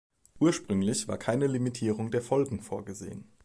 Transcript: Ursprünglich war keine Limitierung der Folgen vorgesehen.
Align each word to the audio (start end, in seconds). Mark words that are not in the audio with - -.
Ursprünglich 0.39 1.07
war 1.07 1.19
keine 1.19 1.45
Limitierung 1.45 2.09
der 2.09 2.23
Folgen 2.23 2.59
vorgesehen. 2.63 3.29